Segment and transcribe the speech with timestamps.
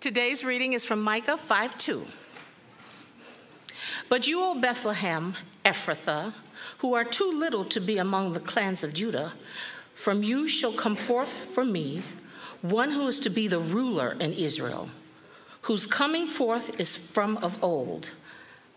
[0.00, 2.06] Today's reading is from Micah 5 2.
[4.08, 5.34] But you, O Bethlehem,
[5.64, 6.32] Ephrathah,
[6.78, 9.32] who are too little to be among the clans of Judah,
[9.96, 12.04] from you shall come forth for me
[12.62, 14.88] one who is to be the ruler in Israel,
[15.62, 18.12] whose coming forth is from of old,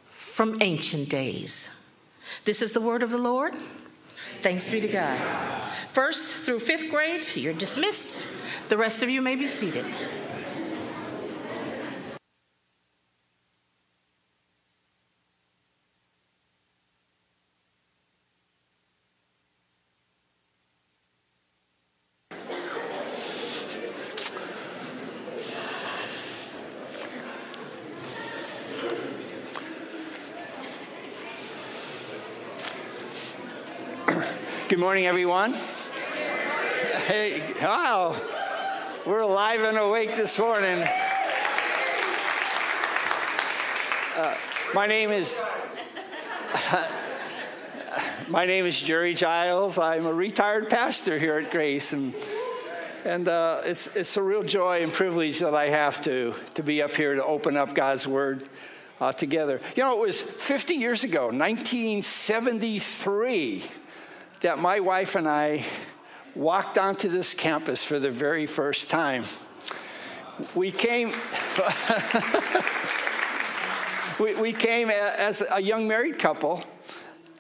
[0.10, 1.88] from ancient days.
[2.46, 3.54] This is the word of the Lord.
[4.42, 5.20] Thanks be to God.
[5.94, 8.40] First through fifth grade, you're dismissed.
[8.70, 9.86] The rest of you may be seated.
[34.82, 35.54] Morning, everyone.
[37.06, 38.20] Hey, wow.
[39.06, 40.84] We're alive and awake this morning.
[44.16, 44.36] Uh,
[44.74, 45.40] my name is
[48.28, 49.78] my name is Jerry Giles.
[49.78, 52.16] I'm a retired pastor here at Grace, and
[53.06, 56.82] and uh, it's it's a real joy and privilege that I have to to be
[56.82, 58.50] up here to open up God's Word
[59.00, 59.62] uh, together.
[59.76, 63.64] You know, it was 50 years ago, 1973
[64.42, 65.64] that my wife and I
[66.34, 69.24] walked onto this campus for the very first time.
[70.56, 71.14] We came,
[74.20, 76.64] we, came as a young married couple,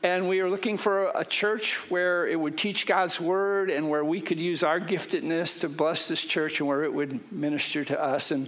[0.04, 4.06] and we were looking for a church where it would teach God's word and where
[4.06, 8.00] we could use our giftedness to bless this church and where it would minister to
[8.00, 8.30] us.
[8.30, 8.48] And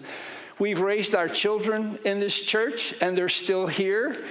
[0.59, 4.23] we've raised our children in this church, and they're still here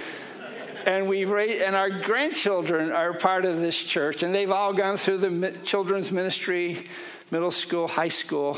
[0.85, 4.97] and we've raised, and our grandchildren are part of this church, and they've all gone
[4.97, 6.87] through the children's ministry,
[7.31, 8.57] middle school, high school,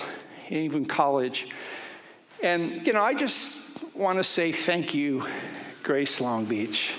[0.50, 1.50] even college.
[2.42, 5.26] And you know, I just want to say thank you,
[5.84, 6.94] Grace Long Beach.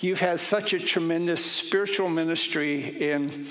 [0.00, 3.46] You've had such a tremendous spiritual ministry in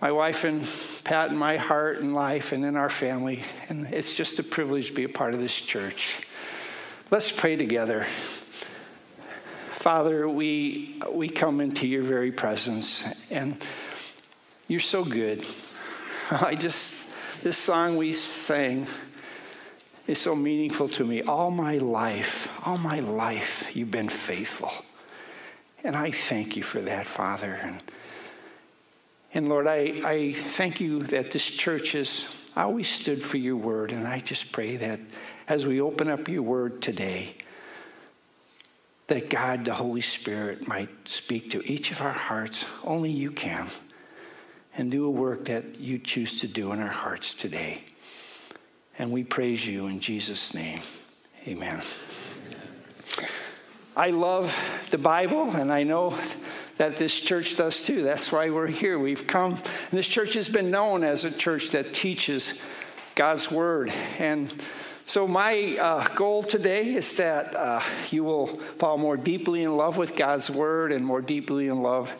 [0.00, 0.66] my wife and
[1.04, 4.88] Pat and my heart and life and in our family, and it's just a privilege
[4.88, 6.26] to be a part of this church.
[7.10, 8.06] Let's pray together.
[9.82, 13.60] Father, we, we come into your very presence, and
[14.68, 15.44] you're so good.
[16.30, 17.10] I just,
[17.42, 18.86] this song we sang
[20.06, 21.22] is so meaningful to me.
[21.22, 24.70] All my life, all my life, you've been faithful.
[25.82, 27.58] And I thank you for that, Father.
[27.60, 27.82] And,
[29.34, 33.90] and Lord, I, I thank you that this church has always stood for your word.
[33.90, 35.00] And I just pray that
[35.48, 37.34] as we open up your word today,
[39.12, 42.64] that God, the Holy Spirit, might speak to each of our hearts.
[42.82, 43.68] Only you can.
[44.74, 47.82] And do a work that you choose to do in our hearts today.
[48.98, 50.80] And we praise you in Jesus' name.
[51.46, 51.82] Amen.
[53.94, 54.58] I love
[54.90, 56.18] the Bible, and I know
[56.78, 58.02] that this church does too.
[58.02, 58.98] That's why we're here.
[58.98, 62.62] We've come, and this church has been known as a church that teaches
[63.14, 63.92] God's Word.
[64.18, 64.50] And
[65.04, 69.96] so, my uh, goal today is that uh, you will fall more deeply in love
[69.96, 72.12] with God's word and more deeply in love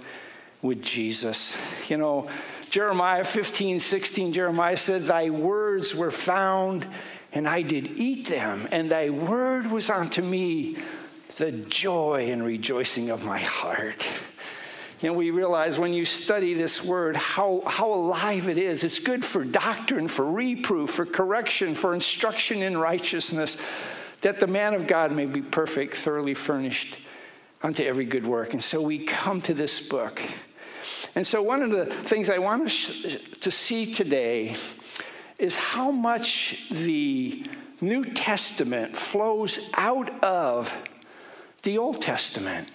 [0.62, 1.56] with Jesus.
[1.88, 2.28] You know,
[2.70, 6.86] Jeremiah 15, 16, Jeremiah said, Thy words were found,
[7.32, 10.76] and I did eat them, and thy word was unto me
[11.36, 14.06] the joy and rejoicing of my heart.
[15.02, 18.84] You know, we realize when you study this word how, how alive it is.
[18.84, 23.56] It's good for doctrine, for reproof, for correction, for instruction in righteousness,
[24.20, 26.98] that the man of God may be perfect, thoroughly furnished
[27.64, 28.52] unto every good work.
[28.52, 30.22] And so we come to this book.
[31.16, 33.04] And so, one of the things I want us
[33.40, 34.56] to see today
[35.38, 37.44] is how much the
[37.80, 40.72] New Testament flows out of
[41.64, 42.68] the Old Testament.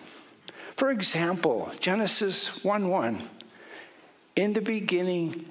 [0.77, 3.21] For example, Genesis 1 1.
[4.35, 5.45] In the beginning,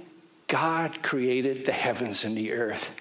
[0.47, 3.01] God created the heavens and the earth.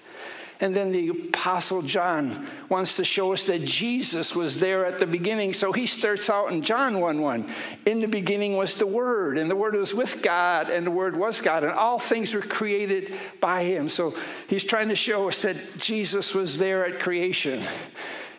[0.58, 5.06] And then the Apostle John wants to show us that Jesus was there at the
[5.06, 5.52] beginning.
[5.52, 7.54] So he starts out in John 1 1.
[7.84, 11.14] In the beginning was the Word, and the Word was with God, and the Word
[11.14, 13.88] was God, and all things were created by him.
[13.88, 14.14] So
[14.48, 17.62] he's trying to show us that Jesus was there at creation.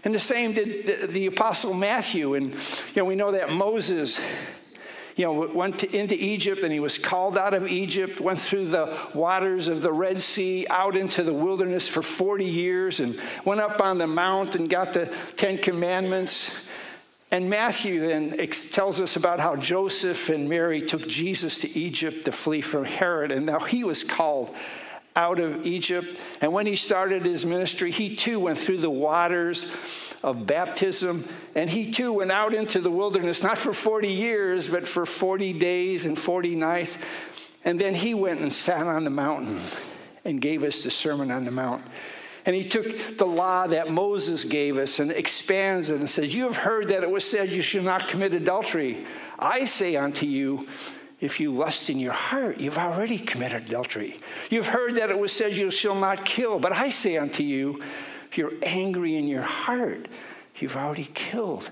[0.03, 2.35] And the same did the, apostle Matthew.
[2.35, 2.59] And, you
[2.97, 4.19] know, we know that Moses,
[5.15, 8.67] you know, went to, into Egypt and he was called out of Egypt, went through
[8.67, 13.59] the waters of the Red Sea, out into the wilderness for 40 years, and went
[13.59, 16.67] up on the mount and got the Ten Commandments.
[17.29, 18.37] And Matthew then
[18.71, 23.33] tells us about how Joseph and Mary took Jesus to Egypt to flee from Herod,
[23.33, 24.55] and now he was called
[25.17, 26.07] out of Egypt.
[26.39, 29.65] And when he started his ministry, he too went through the waters
[30.23, 31.27] of baptism.
[31.55, 35.53] And he too went out into the wilderness, not for 40 years, but for 40
[35.53, 36.97] days and 40 nights.
[37.65, 39.59] And then he went and sat on the mountain
[40.23, 41.83] and gave us the Sermon on the Mount.
[42.45, 46.43] And he took the law that Moses gave us and expands it and says, You
[46.43, 49.05] have heard that it was said you should not commit adultery.
[49.37, 50.67] I say unto you,
[51.19, 54.19] if you lust in your heart, you've already committed adultery.
[54.49, 56.59] You've heard that it was said you shall not kill.
[56.59, 57.81] But I say unto you,
[58.29, 60.07] if you're angry in your heart,
[60.57, 61.69] you've already killed.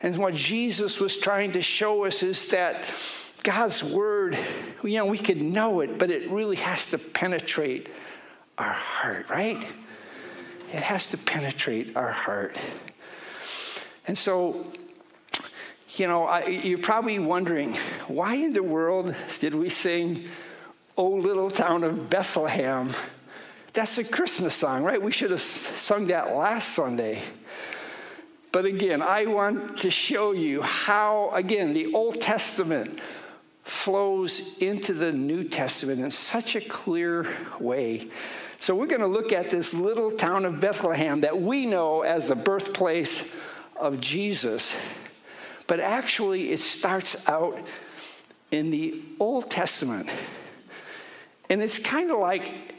[0.00, 2.92] And what Jesus was trying to show us is that
[3.42, 4.36] God's word,
[4.82, 7.88] you know, we could know it, but it really has to penetrate
[8.58, 9.64] our heart, right?
[10.72, 12.58] It has to penetrate our heart.
[14.06, 14.66] And so,
[15.98, 17.74] you know, I, you're probably wondering
[18.08, 20.24] why in the world did we sing,
[20.96, 22.90] O Little Town of Bethlehem?
[23.72, 25.00] That's a Christmas song, right?
[25.00, 27.22] We should have sung that last Sunday.
[28.52, 33.00] But again, I want to show you how, again, the Old Testament
[33.64, 37.26] flows into the New Testament in such a clear
[37.58, 38.08] way.
[38.60, 42.28] So we're going to look at this little town of Bethlehem that we know as
[42.28, 43.34] the birthplace
[43.76, 44.74] of Jesus.
[45.66, 47.58] But actually, it starts out
[48.50, 50.08] in the Old Testament.
[51.48, 52.74] And it's kind of like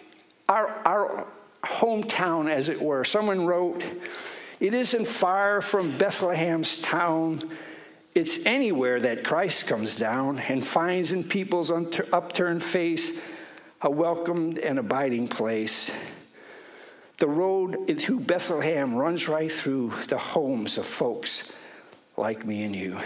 [0.48, 1.28] our, our
[1.64, 3.04] hometown, as it were.
[3.04, 3.84] Someone wrote,
[4.60, 7.50] It isn't far from Bethlehem's town.
[8.14, 13.20] It's anywhere that Christ comes down and finds in people's upturned face
[13.82, 15.92] a welcomed and abiding place.
[17.18, 21.52] The road into Bethlehem runs right through the homes of folks
[22.18, 22.98] like me and you.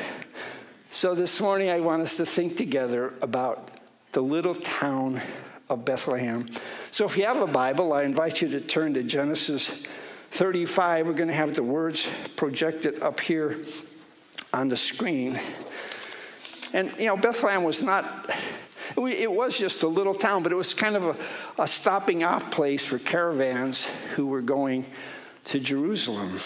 [0.92, 3.72] So this morning, I want us to think together about
[4.12, 5.22] the little town
[5.70, 6.50] of Bethlehem.
[6.92, 9.84] So if you have a Bible, I invite you to turn to Genesis
[10.32, 11.08] 35.
[11.08, 13.64] We're going to have the words projected up here
[14.54, 15.40] on the screen.
[16.74, 18.30] And, you know, Bethlehem was not
[18.98, 22.50] it was just a little town, but it was kind of a, a stopping off
[22.50, 24.86] place for caravans who were going
[25.46, 26.40] to Jerusalem.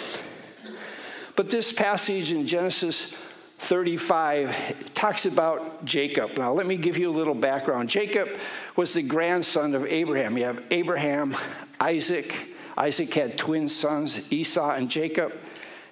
[1.35, 3.15] But this passage in Genesis
[3.59, 6.37] 35 talks about Jacob.
[6.37, 7.89] Now, let me give you a little background.
[7.89, 8.29] Jacob
[8.75, 10.37] was the grandson of Abraham.
[10.37, 11.35] You have Abraham,
[11.79, 12.35] Isaac.
[12.77, 15.33] Isaac had twin sons, Esau and Jacob.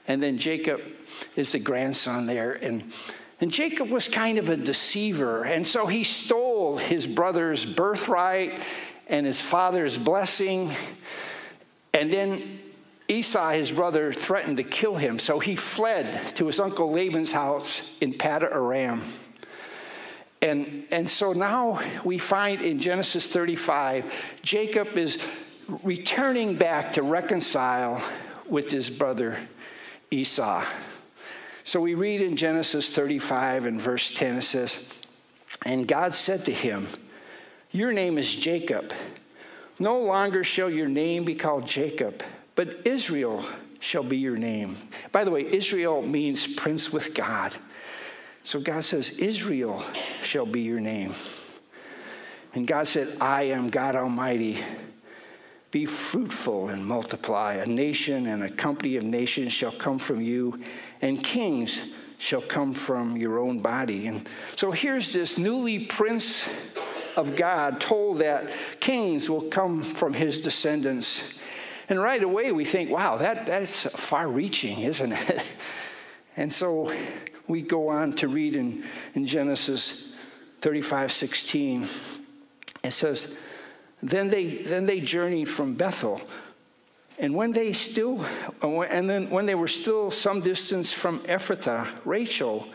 [0.08, 0.82] And then Jacob
[1.36, 2.54] is the grandson there.
[2.54, 2.92] And
[3.42, 8.62] and Jacob was kind of a deceiver, and so he stole his brother's birthright
[9.08, 10.70] and his father's blessing.
[11.92, 12.60] And then
[13.12, 17.98] Esau, his brother, threatened to kill him, so he fled to his uncle Laban's house
[18.00, 19.04] in Paddan Aram.
[20.42, 24.12] And, and so now we find in Genesis 35,
[24.42, 25.18] Jacob is
[25.84, 28.02] returning back to reconcile
[28.48, 29.38] with his brother
[30.10, 30.66] Esau.
[31.63, 34.88] So we read in Genesis 35 and verse 10, it says,
[35.66, 36.88] And God said to him,
[37.72, 38.94] Your name is Jacob.
[39.80, 42.24] No longer shall your name be called Jacob,
[42.56, 43.45] but Israel
[43.80, 44.77] shall be your name.
[45.12, 47.53] By the way, Israel means prince with God.
[48.44, 49.83] So God says, Israel
[50.24, 51.13] shall be your name.
[52.53, 54.63] And God said, I am God Almighty.
[55.71, 57.53] Be fruitful and multiply.
[57.53, 60.62] A nation and a company of nations shall come from you
[61.01, 64.08] and kings shall come from your own body.
[64.08, 66.48] And so here's this newly prince
[67.15, 71.39] of God told that kings will come from his descendants.
[71.91, 75.43] And right away we think, wow, that, that's far reaching, isn't it?
[76.38, 76.93] And so
[77.45, 80.15] we go on to read in, in Genesis
[80.62, 81.88] 35 16.
[82.86, 83.36] It says,
[84.01, 86.21] then they, then they journeyed from Bethel
[87.21, 88.25] and when they still,
[88.63, 92.67] and then when they were still some distance from Ephrathah, Rachel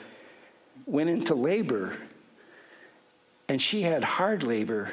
[0.86, 1.96] went into labor,
[3.48, 4.92] and she had hard labor.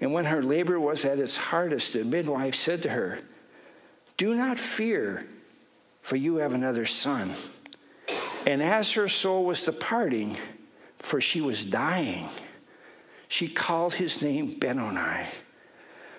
[0.00, 3.18] And when her labor was at its hardest, the midwife said to her,
[4.18, 5.24] Do not fear,
[6.02, 7.32] for you have another son.
[8.46, 10.36] And as her soul was departing,
[10.98, 12.28] for she was dying,
[13.28, 15.26] she called his name Benoni.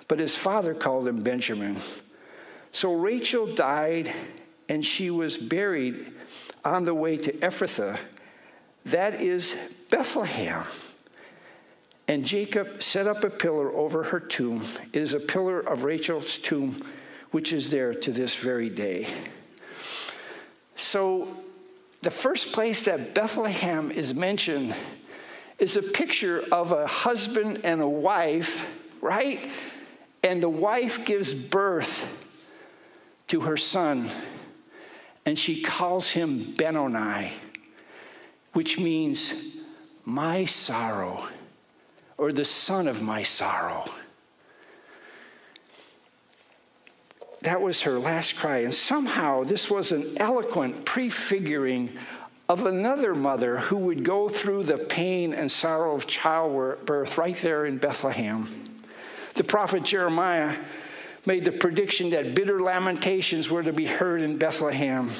[0.08, 1.78] But his father called him Benjamin.
[2.72, 4.12] So Rachel died
[4.70, 6.12] and she was buried
[6.64, 7.98] on the way to Ephrathah,
[8.86, 9.54] that is
[9.90, 10.64] Bethlehem.
[12.08, 14.64] And Jacob set up a pillar over her tomb.
[14.94, 16.82] It is a pillar of Rachel's tomb,
[17.32, 19.08] which is there to this very day.
[20.76, 21.28] So,
[22.02, 24.74] the first place that Bethlehem is mentioned
[25.58, 28.66] is a picture of a husband and a wife,
[29.02, 29.52] right?
[30.24, 32.26] And the wife gives birth
[33.28, 34.10] to her son,
[35.26, 37.34] and she calls him Benoni,
[38.54, 39.58] which means
[40.06, 41.28] my sorrow,
[42.18, 43.90] or the son of my sorrow.
[47.42, 48.60] That was her last cry.
[48.60, 51.98] And somehow this was an eloquent prefiguring
[52.50, 57.66] of another mother who would go through the pain and sorrow of childbirth right there
[57.66, 58.82] in Bethlehem.
[59.36, 60.58] The prophet Jeremiah
[61.26, 65.12] made the prediction that bitter lamentations were to be heard in Bethlehem.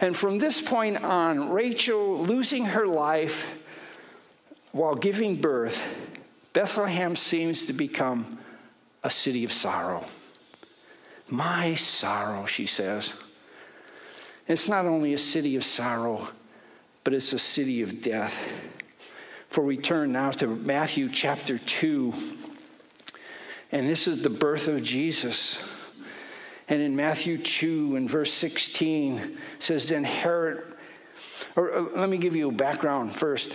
[0.00, 3.64] And from this point on, Rachel losing her life
[4.72, 5.80] while giving birth,
[6.52, 8.38] Bethlehem seems to become
[9.04, 10.04] a city of sorrow.
[11.28, 13.12] My sorrow, she says.
[14.48, 16.28] It's not only a city of sorrow,
[17.02, 18.48] but it's a city of death.
[19.48, 22.14] For we turn now to Matthew chapter 2.
[23.72, 25.58] And this is the birth of Jesus.
[26.68, 30.74] And in Matthew 2 and verse 16 says, Then Herod,
[31.56, 33.54] or uh, let me give you a background first.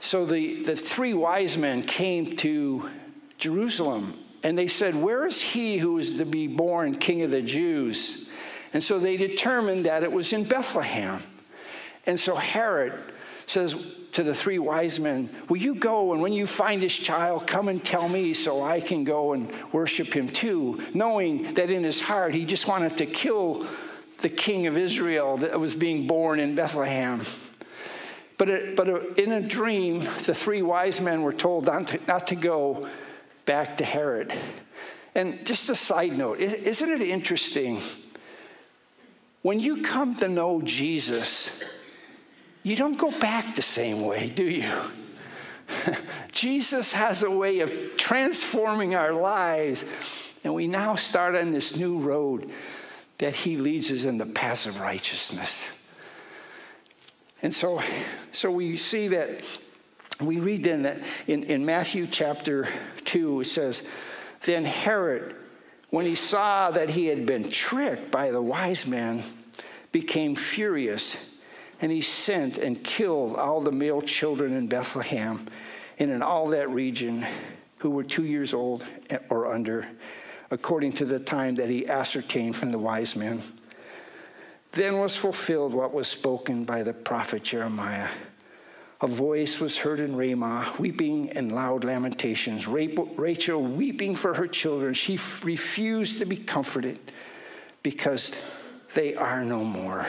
[0.00, 2.90] So the, the three wise men came to
[3.38, 4.14] Jerusalem
[4.46, 8.28] and they said, Where is he who is to be born king of the Jews?
[8.72, 11.20] And so they determined that it was in Bethlehem.
[12.06, 12.92] And so Herod
[13.48, 13.74] says,
[14.12, 17.66] to the three wise men, Will you go and when you find this child, come
[17.66, 20.80] and tell me so I can go and worship him too?
[20.94, 23.66] Knowing that in his heart he just wanted to kill
[24.20, 27.22] the king of Israel that was being born in Bethlehem.
[28.38, 32.28] But, it, but in a dream, the three wise men were told not to, not
[32.28, 32.88] to go
[33.46, 34.32] back to Herod.
[35.14, 37.80] And just a side note, isn't it interesting?
[39.40, 41.62] When you come to know Jesus,
[42.62, 44.72] you don't go back the same way, do you?
[46.32, 49.84] Jesus has a way of transforming our lives,
[50.44, 52.50] and we now start on this new road
[53.18, 55.66] that He leads us in the path of righteousness.
[57.42, 57.82] And so,
[58.32, 59.30] so we see that
[60.20, 62.68] we read then that in, in Matthew chapter
[63.06, 63.82] 2, says,
[64.44, 65.34] Then Herod,
[65.90, 69.22] when he saw that he had been tricked by the wise men,
[69.92, 71.16] became furious
[71.80, 75.46] and he sent and killed all the male children in Bethlehem
[75.98, 77.26] and in all that region
[77.78, 78.84] who were two years old
[79.28, 79.86] or under,
[80.50, 83.42] according to the time that he ascertained from the wise men.
[84.72, 88.08] Then was fulfilled what was spoken by the prophet Jeremiah.
[89.02, 92.66] A voice was heard in Ramah, weeping and loud lamentations.
[92.66, 94.94] Rachel weeping for her children.
[94.94, 96.98] She refused to be comforted
[97.82, 98.42] because
[98.94, 100.06] they are no more.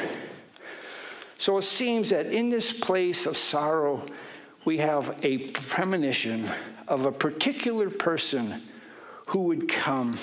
[1.38, 4.04] So it seems that in this place of sorrow,
[4.64, 6.50] we have a premonition
[6.88, 8.62] of a particular person
[9.28, 10.18] who would come.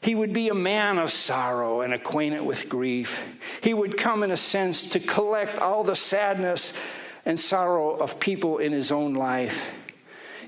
[0.00, 3.38] He would be a man of sorrow and acquainted with grief.
[3.62, 6.76] He would come, in a sense, to collect all the sadness
[7.24, 9.70] and sorrow of people in his own life.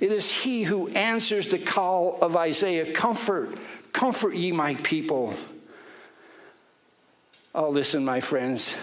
[0.01, 3.57] It is he who answers the call of Isaiah Comfort,
[3.93, 5.35] comfort ye my people.
[7.55, 8.75] Oh, listen, my friends.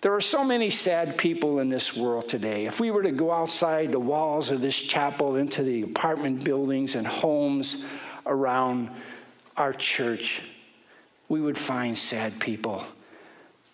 [0.00, 2.66] There are so many sad people in this world today.
[2.66, 6.94] If we were to go outside the walls of this chapel into the apartment buildings
[6.94, 7.84] and homes
[8.26, 8.90] around
[9.56, 10.40] our church,
[11.28, 12.84] we would find sad people.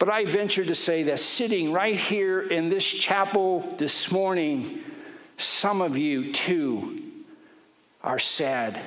[0.04, 4.80] But I venture to say that sitting right here in this chapel this morning,
[5.38, 7.00] some of you too
[8.02, 8.78] are sad.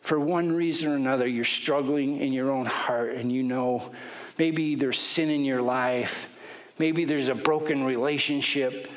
[0.00, 3.92] For one reason or another, you're struggling in your own heart and you know
[4.38, 6.38] Maybe there's sin in your life.
[6.78, 8.90] Maybe there's a broken relationship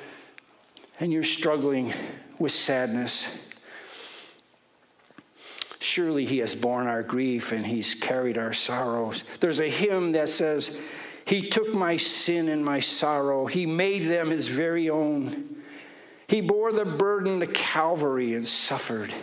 [1.02, 1.94] and you're struggling
[2.40, 3.45] with sadness.
[5.86, 9.24] Surely he has borne our grief and he's carried our sorrows.
[9.39, 10.80] There's a hymn that says,
[11.25, 15.62] He took my sin and my sorrow, He made them His very own.
[16.27, 19.13] He bore the burden to Calvary and suffered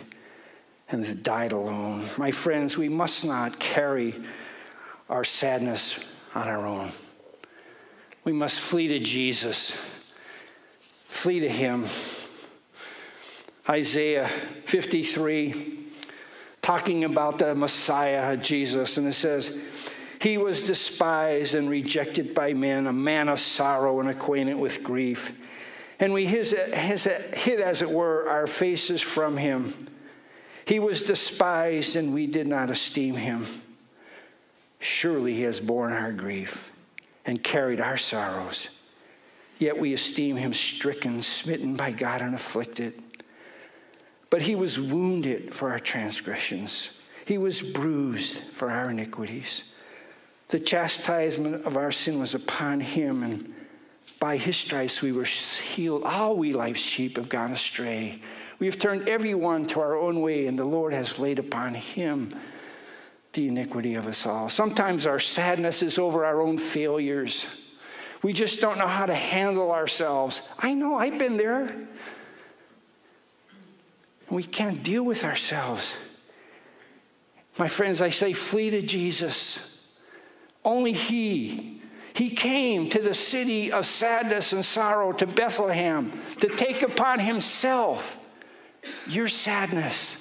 [0.87, 2.05] and died alone.
[2.17, 4.15] My friends, we must not carry
[5.09, 5.99] our sadness
[6.33, 6.93] on our own.
[8.23, 9.71] We must flee to Jesus,
[10.79, 11.87] flee to Him.
[13.67, 14.29] Isaiah
[14.65, 15.82] 53,
[16.63, 19.59] talking about the Messiah, Jesus, and it says,
[20.19, 25.39] He was despised and rejected by men, a man of sorrow and acquainted with grief.
[25.99, 29.75] And we hid, hid, as it were, our faces from Him.
[30.65, 33.45] He was despised, and we did not esteem Him.
[34.79, 36.73] Surely he has borne our grief
[37.25, 38.67] and carried our sorrows.
[39.57, 43.01] Yet we esteem him stricken, smitten by God, and afflicted.
[44.33, 46.89] But he was wounded for our transgressions,
[47.23, 49.65] he was bruised for our iniquities.
[50.47, 53.53] The chastisement of our sin was upon him, and
[54.19, 56.01] by his stripes we were healed.
[56.03, 58.23] All we like sheep have gone astray.
[58.57, 62.35] We have turned everyone to our own way, and the Lord has laid upon him
[63.33, 64.49] the iniquity of us all.
[64.49, 67.45] Sometimes our sadness is over our own failures.
[68.23, 70.41] We just don't know how to handle ourselves.
[70.57, 71.71] I know, I've been there.
[74.33, 75.93] We can't deal with ourselves.
[77.59, 79.87] My friends, I say, flee to Jesus.
[80.65, 81.83] Only He.
[82.15, 88.27] He came to the city of sadness and sorrow, to Bethlehem, to take upon Himself
[89.07, 90.17] your sadness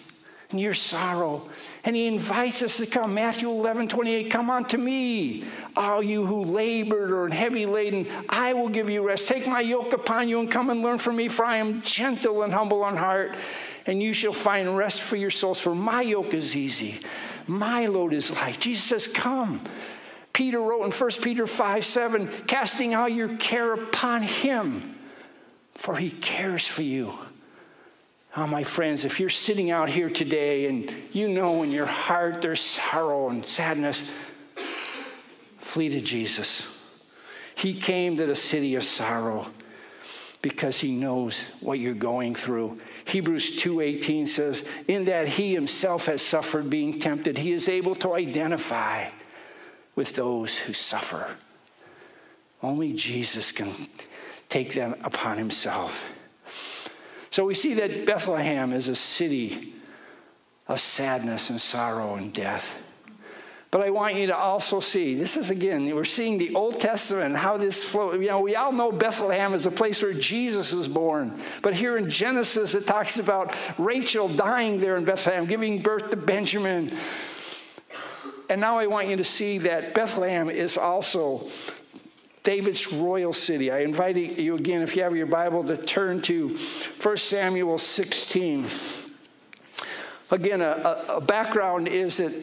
[0.50, 1.48] and your sorrow.
[1.84, 3.14] And he invites us to come.
[3.14, 8.68] Matthew 11, 28, come unto me, all you who labored or heavy laden, I will
[8.68, 9.26] give you rest.
[9.26, 12.42] Take my yoke upon you and come and learn from me, for I am gentle
[12.42, 13.34] and humble in heart,
[13.86, 15.60] and you shall find rest for your souls.
[15.60, 17.00] For my yoke is easy,
[17.46, 18.60] my load is light.
[18.60, 19.60] Jesus says, Come.
[20.32, 24.96] Peter wrote in 1 Peter 5 7, casting all your care upon him,
[25.74, 27.12] for he cares for you.
[28.34, 32.40] Oh, my friends, if you're sitting out here today and you know in your heart
[32.40, 34.10] there's sorrow and sadness,
[35.58, 36.66] flee to Jesus.
[37.54, 39.46] He came to the city of sorrow
[40.40, 42.80] because he knows what you're going through.
[43.04, 48.14] Hebrews 2:18 says, "In that he himself has suffered being tempted, he is able to
[48.14, 49.08] identify
[49.94, 51.36] with those who suffer."
[52.62, 53.88] Only Jesus can
[54.48, 56.12] take them upon himself.
[57.30, 59.72] So we see that Bethlehem is a city
[60.68, 62.81] of sadness and sorrow and death.
[63.72, 67.34] But I want you to also see this is again, we're seeing the Old Testament
[67.34, 68.20] how this flows.
[68.20, 71.40] You know, we all know Bethlehem is the place where Jesus was born.
[71.62, 76.16] But here in Genesis, it talks about Rachel dying there in Bethlehem, giving birth to
[76.16, 76.94] Benjamin.
[78.50, 81.48] And now I want you to see that Bethlehem is also
[82.42, 83.70] David's royal city.
[83.70, 86.58] I invite you again, if you have your Bible, to turn to
[87.00, 88.66] 1 Samuel 16.
[90.30, 92.34] Again, a, a background is that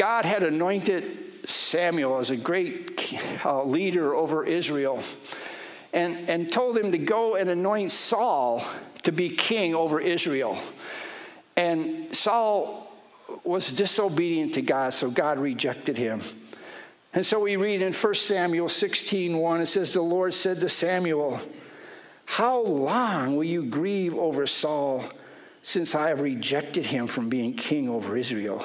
[0.00, 5.02] God had anointed Samuel as a great uh, leader over Israel
[5.92, 8.64] and, and told him to go and anoint Saul
[9.02, 10.58] to be king over Israel.
[11.54, 12.90] And Saul
[13.44, 16.22] was disobedient to God, so God rejected him.
[17.12, 20.70] And so we read in 1 Samuel 16 1, it says, The Lord said to
[20.70, 21.40] Samuel,
[22.24, 25.04] How long will you grieve over Saul,
[25.60, 28.64] since I have rejected him from being king over Israel?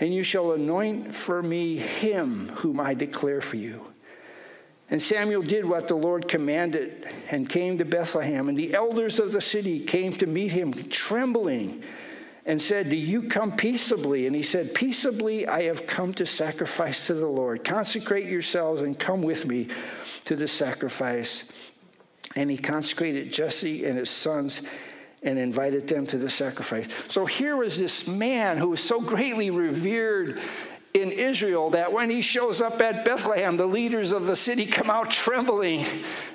[0.00, 3.84] And you shall anoint for me him whom I declare for you.
[4.90, 8.48] And Samuel did what the Lord commanded and came to Bethlehem.
[8.48, 11.82] And the elders of the city came to meet him, trembling
[12.48, 14.26] and said, Do you come peaceably?
[14.26, 17.62] And he said, Peaceably I have come to sacrifice to the Lord.
[17.62, 19.68] Consecrate yourselves and come with me
[20.24, 21.44] to the sacrifice.
[22.34, 24.62] And he consecrated Jesse and his sons
[25.22, 26.86] and invited them to the sacrifice.
[27.08, 30.40] So here was this man who was so greatly revered
[30.94, 34.90] in Israel that when he shows up at Bethlehem, the leaders of the city come
[34.90, 35.84] out trembling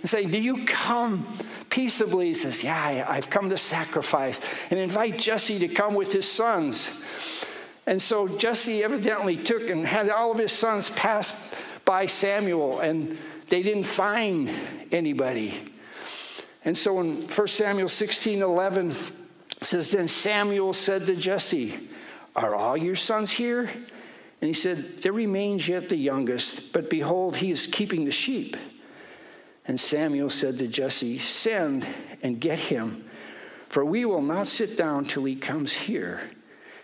[0.02, 1.28] and say, Do you come
[1.70, 2.28] peaceably?
[2.28, 4.40] He says, Yeah, I've come to sacrifice.
[4.70, 7.02] And invite Jesse to come with his sons.
[7.86, 13.18] And so Jesse evidently took and had all of his sons pass by Samuel, and
[13.50, 14.50] they didn't find
[14.92, 15.73] anybody.
[16.66, 18.96] And so in 1 Samuel 16 11,
[19.62, 21.78] says, Then Samuel said to Jesse,
[22.36, 23.70] Are all your sons here?
[24.42, 28.58] And he said, There remains yet the youngest, but behold, he is keeping the sheep.
[29.66, 31.88] And Samuel said to Jesse, Send
[32.22, 33.06] and get him,
[33.70, 36.22] for we will not sit down till he comes here.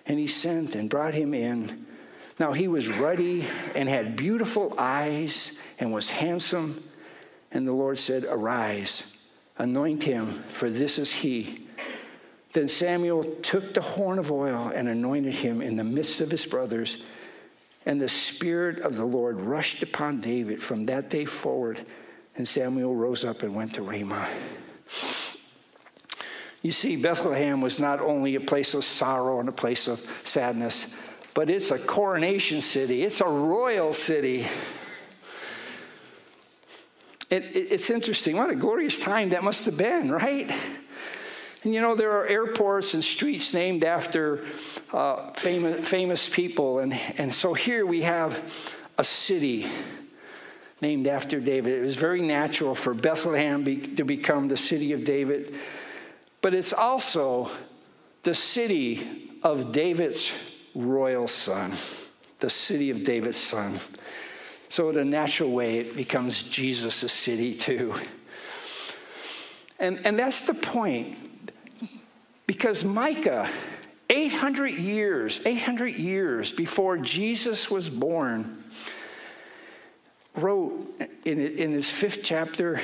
[0.06, 1.86] And he sent and brought him in.
[2.40, 6.84] Now he was ruddy and had beautiful eyes and was handsome.
[7.52, 9.14] And the Lord said, Arise,
[9.60, 11.68] anoint him, for this is he.
[12.54, 16.46] Then Samuel took the horn of oil and anointed him in the midst of his
[16.46, 17.04] brothers.
[17.86, 21.86] And the Spirit of the Lord rushed upon David from that day forward.
[22.36, 24.28] And Samuel rose up and went to Ramah.
[26.62, 30.94] You see, Bethlehem was not only a place of sorrow and a place of sadness,
[31.34, 34.46] but it's a coronation city, it's a royal city.
[37.30, 38.38] It, it, it's interesting.
[38.38, 40.52] What a glorious time that must have been, right?
[41.64, 44.46] And you know, there are airports and streets named after
[44.94, 46.80] uh, famous, famous people.
[46.80, 48.40] And, and so here we have
[48.98, 49.68] a city
[50.82, 51.74] named after David.
[51.74, 55.54] It was very natural for Bethlehem be, to become the city of David,
[56.42, 57.52] but it's also
[58.24, 60.32] the city of David's
[60.74, 61.74] royal son,
[62.40, 63.80] the city of David's son.
[64.70, 67.96] So, in a natural way, it becomes Jesus' city too.
[69.80, 71.18] And, and that's the point.
[72.46, 73.50] Because Micah,
[74.10, 78.64] 800 years, 800 years before Jesus was born,
[80.36, 80.94] wrote
[81.26, 82.80] in, in his fifth chapter,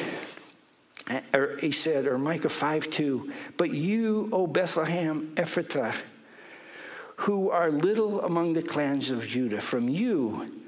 [1.08, 5.94] eh, or he said, or Micah 5 2, but you, O Bethlehem Ephrathah,
[7.18, 10.65] who are little among the clans of Judah, from you,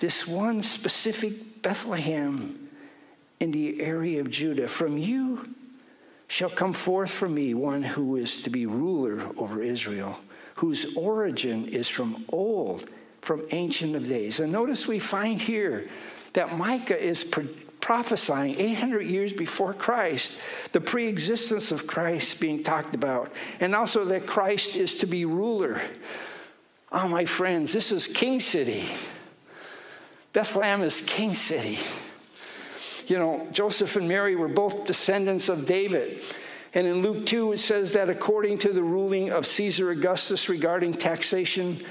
[0.00, 2.68] this one specific Bethlehem
[3.38, 5.54] in the area of Judah, from you
[6.26, 10.18] shall come forth for me one who is to be ruler over Israel,
[10.56, 12.88] whose origin is from old,
[13.20, 14.40] from ancient of days.
[14.40, 15.88] And notice we find here
[16.32, 17.24] that Micah is
[17.80, 20.38] prophesying 800 years before Christ,
[20.72, 25.24] the pre existence of Christ being talked about, and also that Christ is to be
[25.24, 25.80] ruler.
[26.92, 28.88] Oh, my friends, this is King City.
[30.32, 31.78] Bethlehem is King City.
[33.06, 36.22] You know, Joseph and Mary were both descendants of David.
[36.72, 40.94] And in Luke 2, it says that according to the ruling of Caesar Augustus regarding
[40.94, 41.84] taxation,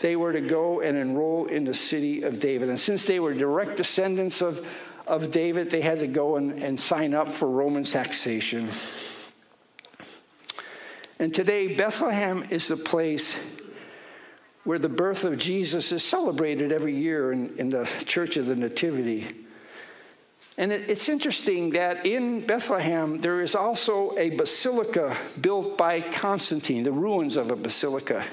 [0.00, 2.68] they were to go and enroll in the city of David.
[2.68, 4.64] And since they were direct descendants of,
[5.08, 8.68] of David, they had to go and, and sign up for Roman taxation.
[11.18, 13.59] And today, Bethlehem is the place
[14.64, 18.56] where the birth of Jesus is celebrated every year in, in the Church of the
[18.56, 19.26] Nativity.
[20.58, 26.82] And it, it's interesting that in Bethlehem, there is also a basilica built by Constantine,
[26.82, 28.24] the ruins of a basilica.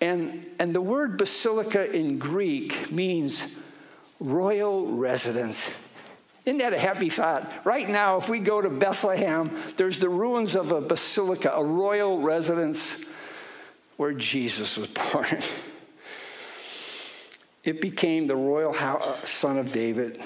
[0.00, 3.56] And, and the word basilica in Greek means
[4.20, 5.82] royal residence.
[6.44, 7.50] Isn't that a happy thought?
[7.64, 12.20] Right now, if we go to Bethlehem, there's the ruins of a basilica, a royal
[12.20, 13.04] residence
[13.96, 15.38] where Jesus was born.
[17.64, 20.20] it became the royal uh, son of David.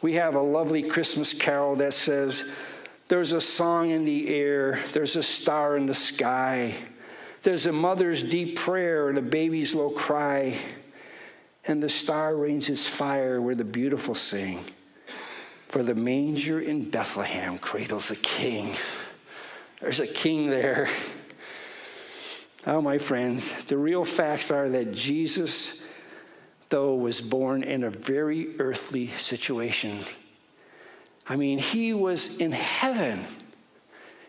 [0.00, 2.48] We have a lovely Christmas carol that says,
[3.08, 6.74] There's a song in the air, there's a star in the sky.
[7.42, 10.58] There's a mother's deep prayer and a baby's low cry.
[11.64, 14.64] And the star rains its fire where the beautiful sing.
[15.68, 18.74] For the manger in Bethlehem cradles a king.
[19.80, 20.88] There's a king there.
[22.68, 25.82] Oh, my friends, the real facts are that Jesus,
[26.68, 30.00] though, was born in a very earthly situation.
[31.26, 33.24] I mean, he was in heaven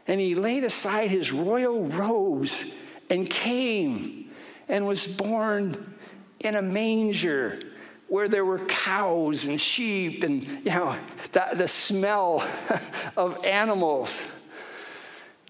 [0.07, 2.73] and he laid aside his royal robes
[3.09, 4.31] and came
[4.69, 5.95] and was born
[6.39, 7.59] in a manger
[8.07, 10.95] where there were cows and sheep and you know
[11.33, 12.47] the, the smell
[13.17, 14.38] of animals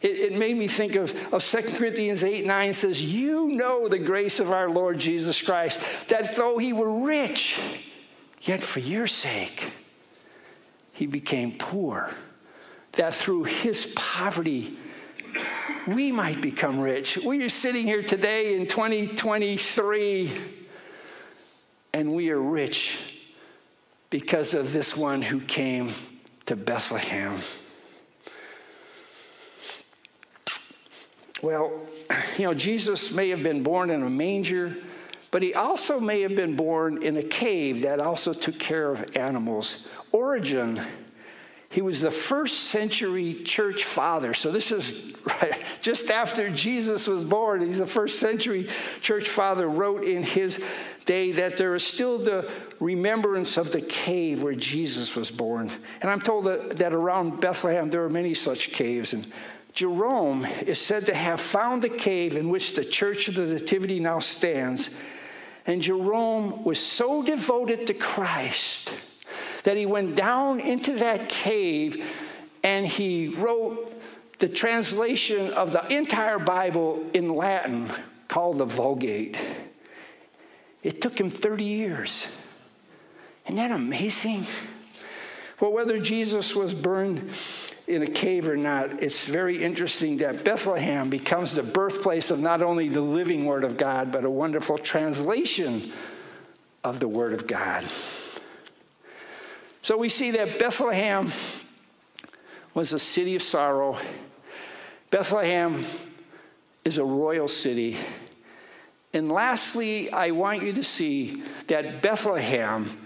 [0.01, 3.99] it, it, made me think of, of 2 corinthians 8 9 says you know the
[3.99, 7.59] grace of our lord jesus christ that though he were rich
[8.41, 9.71] yet for your sake
[10.93, 12.11] he became poor
[12.93, 14.77] that through his poverty
[15.87, 17.17] we might become rich.
[17.17, 20.37] We are sitting here today in 2023
[21.93, 22.97] and we are rich
[24.09, 25.93] because of this one who came
[26.45, 27.39] to Bethlehem.
[31.41, 31.71] Well,
[32.37, 34.75] you know, Jesus may have been born in a manger,
[35.31, 39.15] but he also may have been born in a cave that also took care of
[39.15, 39.87] animals.
[40.11, 40.81] Origen
[41.71, 44.33] he was the first century church father.
[44.33, 47.61] So this is right, just after Jesus was born.
[47.61, 48.67] He's the first century
[49.01, 50.59] church father, wrote in his
[51.05, 52.49] day that there is still the
[52.79, 55.71] remembrance of the cave where Jesus was born.
[56.01, 59.13] And I'm told that, that around Bethlehem there are many such caves.
[59.13, 59.31] And
[59.73, 63.99] Jerome is said to have found the cave in which the Church of the Nativity
[63.99, 64.89] now stands.
[65.65, 68.91] And Jerome was so devoted to Christ
[69.63, 72.03] that he went down into that cave
[72.63, 73.93] and he wrote
[74.39, 77.89] the translation of the entire Bible in Latin
[78.27, 79.37] called the Vulgate.
[80.81, 82.25] It took him 30 years.
[83.45, 84.45] Isn't that amazing?
[85.59, 87.31] Well, whether Jesus was burned
[87.89, 92.61] in a cave or not, it's very interesting that Bethlehem becomes the birthplace of not
[92.61, 95.91] only the living Word of God, but a wonderful translation
[96.83, 97.83] of the Word of God.
[99.81, 101.31] So we see that Bethlehem
[102.75, 103.97] was a city of sorrow.
[105.09, 105.83] Bethlehem
[106.85, 107.97] is a royal city.
[109.13, 112.99] And lastly, I want you to see that Bethlehem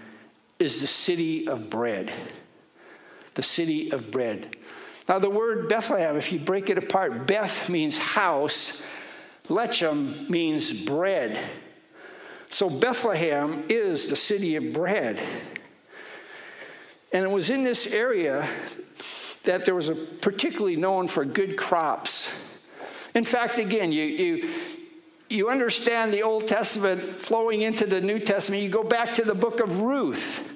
[0.59, 2.11] is the city of bread.
[3.35, 4.55] The city of bread.
[5.07, 8.81] Now, the word Bethlehem, if you break it apart, Beth means house,
[9.49, 11.37] Lechem means bread.
[12.49, 15.21] So, Bethlehem is the city of bread.
[17.11, 18.47] And it was in this area
[19.43, 22.29] that there was a particularly known for good crops.
[23.13, 24.49] In fact, again, you, you,
[25.29, 28.63] you understand the Old Testament flowing into the New Testament.
[28.63, 30.52] You go back to the book of Ruth.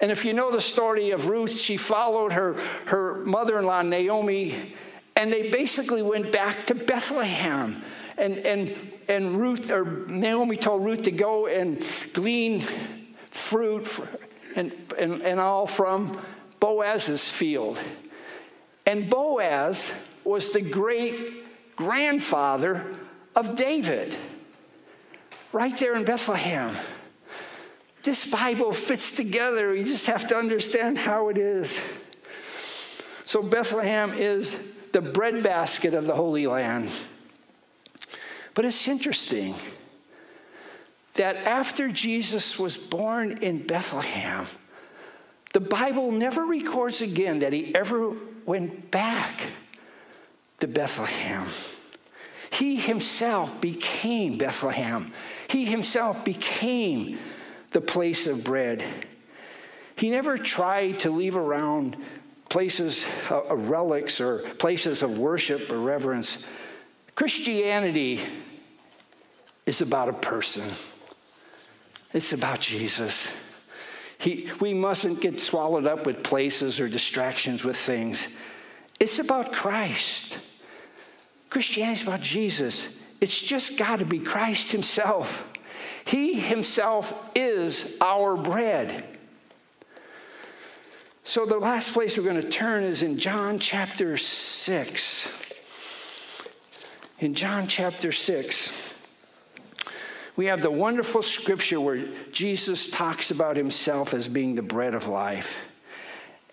[0.00, 2.54] And if you know the story of Ruth, she followed her,
[2.86, 4.74] her mother in law, Naomi,
[5.16, 7.82] and they basically went back to Bethlehem.
[8.16, 8.76] And, and,
[9.08, 12.64] and Ruth, or Naomi told Ruth to go and glean
[13.30, 13.88] fruit
[14.54, 16.20] and, and, and all from
[16.60, 17.80] Boaz's field.
[18.86, 22.96] And Boaz was the great grandfather
[23.34, 24.14] of David,
[25.52, 26.76] right there in Bethlehem
[28.08, 29.74] this Bible fits together.
[29.74, 31.78] You just have to understand how it is.
[33.24, 36.88] So, Bethlehem is the breadbasket of the Holy Land.
[38.54, 39.54] But it's interesting
[41.14, 44.46] that after Jesus was born in Bethlehem,
[45.52, 48.14] the Bible never records again that he ever
[48.46, 49.38] went back
[50.60, 51.46] to Bethlehem.
[52.52, 55.12] He himself became Bethlehem.
[55.48, 57.18] He himself became
[57.70, 58.82] the place of bread.
[59.96, 61.96] He never tried to leave around
[62.48, 66.44] places of uh, relics or places of worship or reverence.
[67.14, 68.20] Christianity
[69.66, 70.70] is about a person.
[72.14, 73.44] It's about Jesus.
[74.18, 78.36] He, we mustn't get swallowed up with places or distractions with things.
[78.98, 80.38] It's about Christ.
[81.50, 82.96] Christianity is about Jesus.
[83.20, 85.52] It's just got to be Christ Himself.
[86.08, 89.04] He himself is our bread.
[91.22, 95.52] So, the last place we're going to turn is in John chapter 6.
[97.18, 98.94] In John chapter 6,
[100.34, 105.08] we have the wonderful scripture where Jesus talks about himself as being the bread of
[105.08, 105.70] life.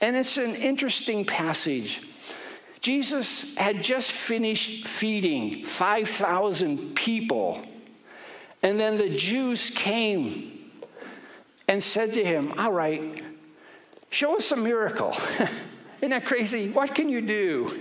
[0.01, 2.01] And it's an interesting passage.
[2.81, 7.65] Jesus had just finished feeding 5,000 people
[8.65, 10.71] and then the Jews came
[11.67, 13.23] and said to him, All right,
[14.09, 15.15] show us a miracle.
[16.01, 16.71] Isn't that crazy?
[16.71, 17.79] What can you do?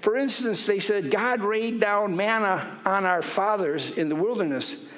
[0.00, 4.88] For instance, they said, God rained down manna on our fathers in the wilderness.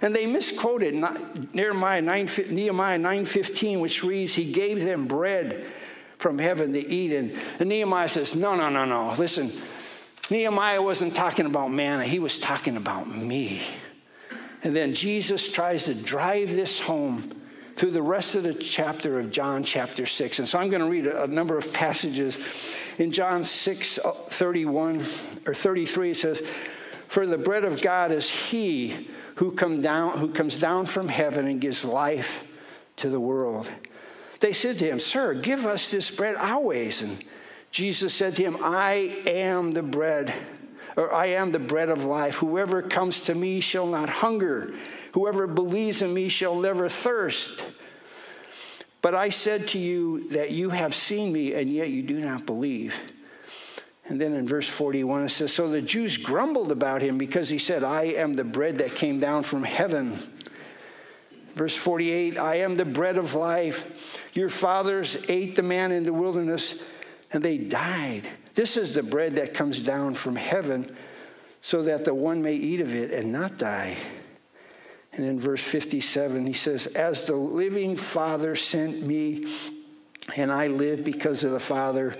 [0.00, 5.66] And they misquoted Nehemiah 9.15, which reads, He gave them bread
[6.16, 7.12] from heaven to eat.
[7.12, 9.14] And, and Nehemiah says, No, no, no, no.
[9.18, 9.52] Listen,
[10.30, 13.60] Nehemiah wasn't talking about manna, he was talking about me.
[14.62, 17.32] And then Jesus tries to drive this home
[17.76, 20.38] through the rest of the chapter of John chapter 6.
[20.38, 22.38] And so I'm going to read a, a number of passages.
[22.98, 25.04] In John 6 uh, 31
[25.46, 26.42] or 33, it says,
[27.08, 31.46] For the bread of God is he who, come down, who comes down from heaven
[31.46, 32.58] and gives life
[32.96, 33.70] to the world.
[34.40, 37.02] They said to him, Sir, give us this bread always.
[37.02, 37.22] And
[37.70, 40.32] Jesus said to him, I am the bread
[40.96, 42.36] or I am the bread of life.
[42.36, 44.74] Whoever comes to me shall not hunger.
[45.12, 47.64] Whoever believes in me shall never thirst.
[49.02, 52.46] But I said to you that you have seen me, and yet you do not
[52.46, 52.94] believe.
[54.08, 57.58] And then in verse 41, it says, So the Jews grumbled about him because he
[57.58, 60.18] said, I am the bread that came down from heaven.
[61.54, 64.20] Verse 48, I am the bread of life.
[64.34, 66.82] Your fathers ate the man in the wilderness,
[67.32, 68.28] and they died.
[68.56, 70.96] This is the bread that comes down from heaven
[71.60, 73.96] so that the one may eat of it and not die.
[75.12, 79.46] And in verse 57, he says, As the living Father sent me,
[80.36, 82.16] and I live because of the Father,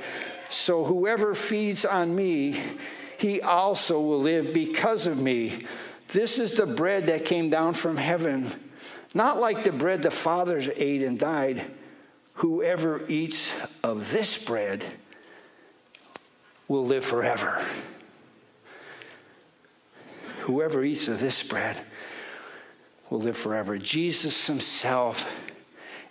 [0.51, 2.61] so whoever feeds on me,
[3.19, 5.65] he also will live because of me.
[6.09, 8.53] This is the bread that came down from heaven,
[9.15, 11.65] not like the bread the fathers ate and died.
[12.35, 13.51] Whoever eats
[13.83, 14.85] of this bread,
[16.69, 17.65] will live forever.
[20.41, 21.77] Whoever eats of this bread
[23.11, 23.79] will live forever.
[23.79, 25.29] Jesus himself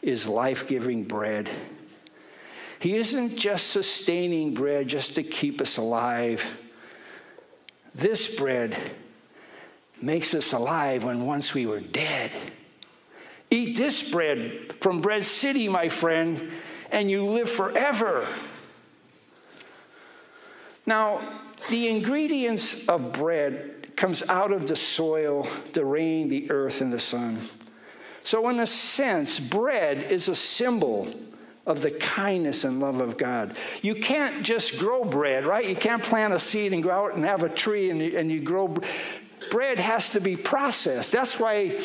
[0.01, 1.49] is life giving bread.
[2.79, 6.61] He isn't just sustaining bread just to keep us alive.
[7.93, 8.77] This bread
[10.01, 12.31] makes us alive when once we were dead.
[13.49, 16.51] Eat this bread from Bread City, my friend,
[16.91, 18.27] and you live forever.
[20.85, 21.21] Now,
[21.69, 26.99] the ingredients of bread comes out of the soil, the rain, the earth, and the
[26.99, 27.39] sun.
[28.23, 31.07] So, in a sense, bread is a symbol
[31.65, 33.57] of the kindness and love of God.
[33.81, 35.67] You can't just grow bread, right?
[35.67, 38.31] You can't plant a seed and go out and have a tree and you, and
[38.31, 38.75] you grow.
[39.49, 41.11] Bread has to be processed.
[41.11, 41.79] That's why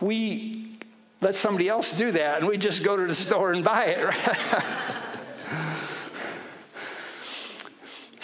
[0.00, 0.78] we
[1.20, 3.98] let somebody else do that and we just go to the store and buy it.
[4.28, 4.94] Right?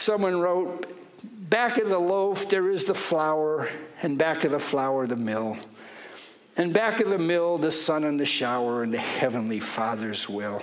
[0.05, 0.85] Someone wrote,
[1.49, 3.71] Back of the loaf there is the flour,
[4.03, 5.57] and back of the flour the mill.
[6.59, 10.61] And back of the mill, the sun and the shower and the heavenly Father's will.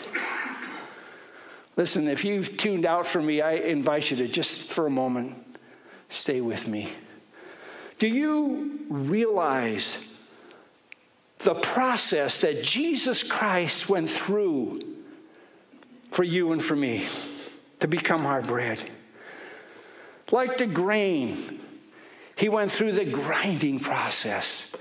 [1.75, 5.43] Listen, if you've tuned out for me, I invite you to just for a moment
[6.10, 6.91] stay with me.
[7.97, 9.97] Do you realize
[11.39, 14.84] the process that Jesus Christ went through
[16.12, 17.08] for you and for me
[17.80, 18.80] to become our bread?
[20.32, 21.60] Like the grain,
[22.36, 24.72] he went through the grinding process.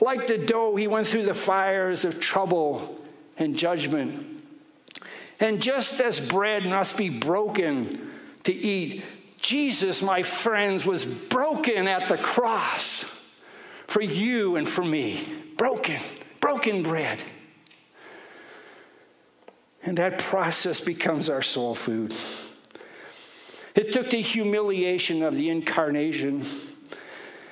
[0.00, 3.04] Like the dough, he went through the fires of trouble
[3.36, 4.42] and judgment.
[5.40, 8.10] And just as bread must be broken
[8.44, 9.04] to eat,
[9.38, 13.04] Jesus, my friends, was broken at the cross
[13.86, 15.24] for you and for me.
[15.56, 16.00] Broken,
[16.40, 17.22] broken bread.
[19.82, 22.14] And that process becomes our soul food.
[23.78, 26.44] It took the humiliation of the incarnation.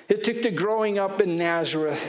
[0.09, 2.05] It took the growing up in Nazareth.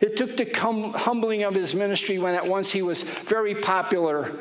[0.00, 4.32] It took the humbling of his ministry when at once he was very popular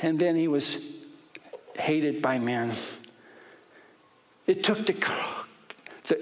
[0.00, 0.92] and then he was
[1.74, 2.70] hated by men.
[4.46, 4.94] It took the,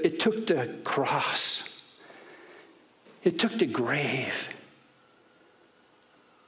[0.03, 1.83] it took the cross.
[3.23, 4.49] It took the grave.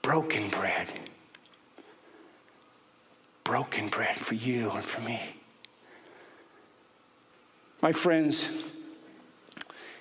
[0.00, 0.88] Broken bread.
[3.46, 5.20] Broken bread for you and for me.
[7.80, 8.48] My friends,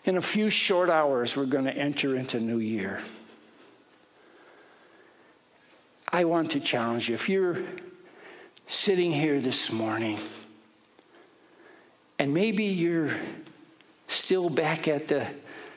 [0.04, 3.02] in a few short hours, we're going to enter into New Year.
[6.12, 7.14] I want to challenge you.
[7.14, 7.62] If you're
[8.66, 10.18] sitting here this morning
[12.18, 13.12] and maybe you're
[14.08, 15.28] still back at the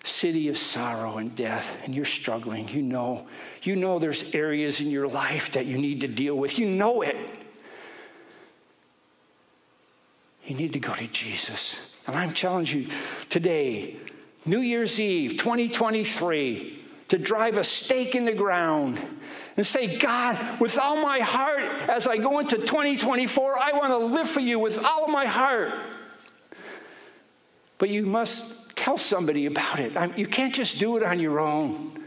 [0.04, 3.26] city of sorrow and death and you're struggling, you know,
[3.62, 6.58] you know there's areas in your life that you need to deal with.
[6.58, 7.16] You know it.
[10.48, 11.76] You need to go to Jesus.
[12.06, 12.88] And I'm challenging you
[13.28, 13.96] today,
[14.46, 18.98] New Year's Eve 2023, to drive a stake in the ground
[19.58, 23.98] and say, God, with all my heart, as I go into 2024, I want to
[23.98, 25.70] live for you with all of my heart.
[27.76, 29.92] But you must tell somebody about it.
[30.16, 32.02] you can't just do it on your own.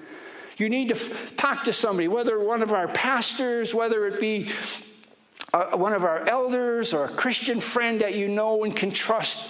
[0.58, 4.50] You need to f- talk to somebody, whether one of our pastors, whether it be
[5.54, 9.50] uh, one of our elders or a Christian friend that you know and can trust.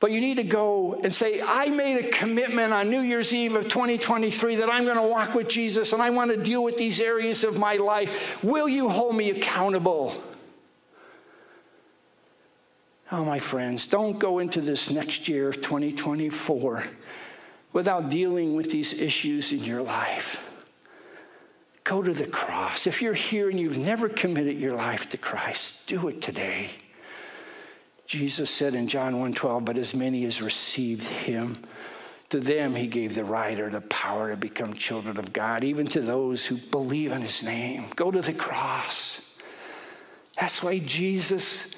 [0.00, 3.56] But you need to go and say, I made a commitment on New Year's Eve
[3.56, 6.78] of 2023 that I'm going to walk with Jesus and I want to deal with
[6.78, 8.42] these areas of my life.
[8.44, 10.14] Will you hold me accountable?
[13.10, 16.84] Oh, my friends, don't go into this next year of 2024
[17.72, 20.47] without dealing with these issues in your life.
[21.88, 22.86] Go to the cross.
[22.86, 26.68] If you're here and you've never committed your life to Christ, do it today.
[28.04, 31.64] Jesus said in John 1:12, but as many as received him,
[32.28, 35.86] to them he gave the right or the power to become children of God, even
[35.86, 37.86] to those who believe in his name.
[37.96, 39.22] Go to the cross.
[40.38, 41.74] That's why Jesus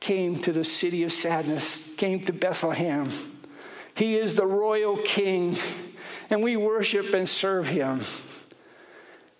[0.00, 3.12] came to the city of sadness, came to Bethlehem.
[3.94, 5.58] He is the royal king,
[6.30, 8.06] and we worship and serve him.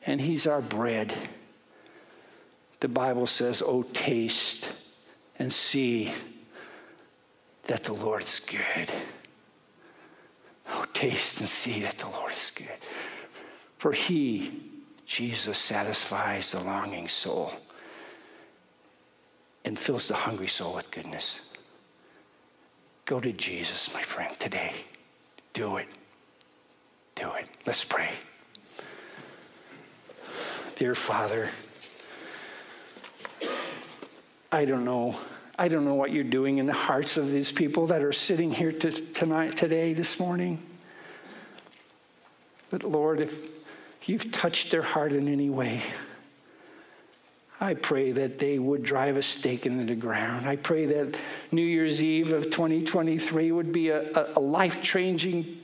[0.07, 1.13] And he's our bread.
[2.81, 4.69] The Bible says, Oh, taste
[5.39, 6.13] and see
[7.65, 8.93] that the Lord is good.
[10.69, 12.69] Oh, taste and see that the Lord is good.
[13.79, 14.51] For he,
[15.07, 17.53] Jesus, satisfies the longing soul
[19.65, 21.49] and fills the hungry soul with goodness.
[23.05, 24.73] Go to Jesus, my friend, today.
[25.53, 25.89] Do it.
[27.15, 27.49] Do it.
[27.67, 28.11] Let's pray.
[30.83, 31.49] Dear Father,
[34.51, 35.15] I don't know.
[35.57, 38.51] I don't know what you're doing in the hearts of these people that are sitting
[38.51, 40.61] here to, tonight, today, this morning.
[42.69, 43.33] But Lord, if
[44.07, 45.83] you've touched their heart in any way,
[47.61, 50.49] I pray that they would drive a stake into the ground.
[50.49, 51.17] I pray that
[51.53, 55.62] New Year's Eve of 2023 would be a, a, a life changing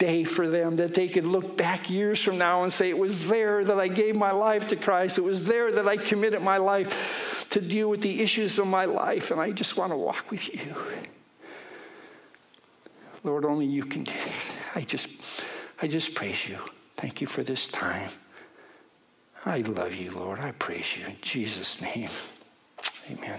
[0.00, 3.28] day for them, that they could look back years from now and say, It was
[3.28, 5.18] there that I gave my life to Christ.
[5.18, 8.86] It was there that I committed my life to deal with the issues of my
[8.86, 10.74] life, and I just want to walk with you.
[13.22, 14.56] Lord, only you can do that.
[14.74, 15.08] I just,
[15.80, 16.58] I just praise you.
[16.96, 18.10] Thank you for this time.
[19.44, 20.40] I love you, Lord.
[20.40, 22.10] I praise you in Jesus' name.
[23.10, 23.38] Amen.